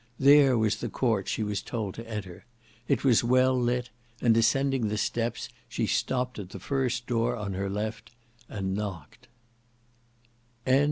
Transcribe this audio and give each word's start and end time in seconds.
There 0.19 0.57
was 0.57 0.77
the 0.77 0.89
court 0.89 1.27
she 1.27 1.43
was 1.43 1.61
told 1.61 1.93
to 1.93 2.09
enter. 2.09 2.43
It 2.87 3.03
was 3.03 3.23
well 3.23 3.55
lit, 3.55 3.91
and 4.19 4.33
descending 4.33 4.87
the 4.87 4.97
steps 4.97 5.47
she 5.69 5.85
stopped 5.85 6.39
at 6.39 6.49
the 6.49 6.59
first 6.59 7.05
door 7.05 7.35
on 7.35 7.53
her 7.53 7.69
left, 7.69 8.09
and 8.49 8.73
knocked. 8.73 9.27